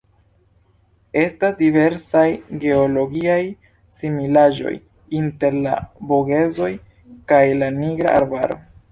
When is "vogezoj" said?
6.13-6.71